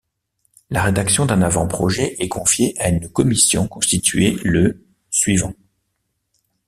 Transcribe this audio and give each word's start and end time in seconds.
La 0.71 0.81
rédaction 0.81 1.27
d'un 1.27 1.43
avant-projet 1.43 2.15
est 2.17 2.27
confiée 2.27 2.73
à 2.81 2.89
une 2.89 3.07
commission 3.07 3.67
constituée 3.67 4.31
le 4.43 4.83
suivant. 5.11 5.53